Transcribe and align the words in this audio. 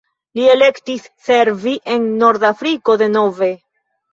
Li 0.37 0.45
elektis 0.53 1.03
servi 1.27 1.75
en 1.97 2.09
Nordafriko 2.25 2.97
denove. 3.03 3.53